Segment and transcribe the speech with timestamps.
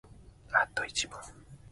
[0.51, 1.13] あと一問